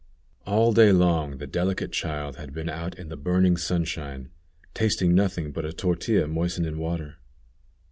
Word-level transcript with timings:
All 0.47 0.73
day 0.73 0.91
long 0.91 1.37
the 1.37 1.45
delicate 1.45 1.91
child 1.91 2.35
had 2.37 2.55
been 2.55 2.69
out 2.69 2.97
in 2.97 3.09
the 3.09 3.15
burning 3.15 3.55
sunshine, 3.55 4.31
tasting 4.73 5.13
nothing 5.13 5.51
but 5.51 5.63
a 5.63 5.71
tortilla 5.73 6.27
moistened 6.27 6.65
in 6.65 6.79
water. 6.79 7.17